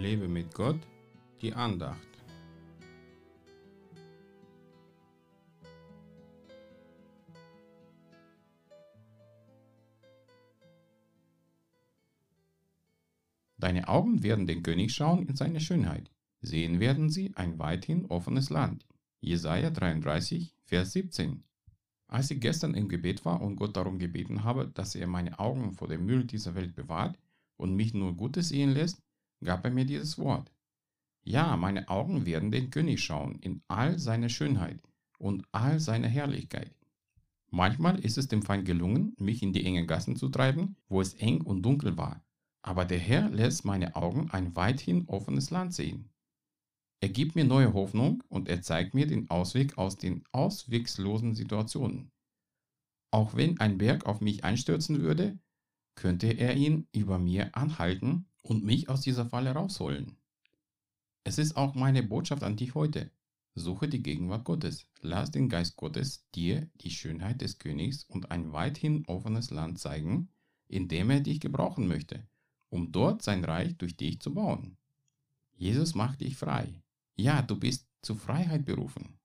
[0.00, 0.80] Lebe mit Gott,
[1.42, 2.08] die Andacht.
[13.58, 16.10] Deine Augen werden den König schauen in seine Schönheit.
[16.40, 18.86] Sehen werden sie ein weithin offenes Land.
[19.20, 21.44] Jesaja 33, Vers 17.
[22.08, 25.74] Als ich gestern im Gebet war und Gott darum gebeten habe, dass er meine Augen
[25.74, 27.18] vor dem Müll dieser Welt bewahrt
[27.58, 29.02] und mich nur Gutes sehen lässt,
[29.44, 30.52] gab er mir dieses Wort.
[31.22, 34.82] Ja, meine Augen werden den König schauen in all seiner Schönheit
[35.18, 36.74] und all seiner Herrlichkeit.
[37.50, 41.14] Manchmal ist es dem Feind gelungen, mich in die engen Gassen zu treiben, wo es
[41.14, 42.24] eng und dunkel war,
[42.62, 46.10] aber der Herr lässt meine Augen ein weithin offenes Land sehen.
[47.02, 52.12] Er gibt mir neue Hoffnung und er zeigt mir den Ausweg aus den auswegslosen Situationen.
[53.10, 55.38] Auch wenn ein Berg auf mich einstürzen würde,
[55.96, 60.16] könnte er ihn über mir anhalten und mich aus dieser Falle rausholen.
[61.24, 63.10] Es ist auch meine Botschaft an dich heute.
[63.54, 64.86] Suche die Gegenwart Gottes.
[65.00, 70.28] Lass den Geist Gottes dir die Schönheit des Königs und ein weithin offenes Land zeigen,
[70.68, 72.26] in dem er dich gebrauchen möchte,
[72.68, 74.76] um dort sein Reich durch dich zu bauen.
[75.52, 76.82] Jesus macht dich frei.
[77.16, 79.18] Ja, du bist zur Freiheit berufen.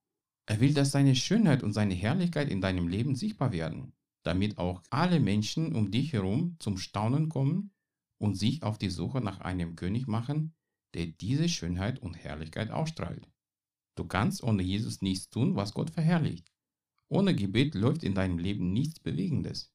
[0.47, 3.93] Er will, dass seine Schönheit und seine Herrlichkeit in deinem Leben sichtbar werden,
[4.23, 7.71] damit auch alle Menschen um dich herum zum Staunen kommen
[8.17, 10.53] und sich auf die Suche nach einem König machen,
[10.93, 13.29] der diese Schönheit und Herrlichkeit ausstrahlt.
[13.95, 16.51] Du kannst ohne Jesus nichts tun, was Gott verherrlicht.
[17.07, 19.71] Ohne Gebet läuft in deinem Leben nichts Bewegendes.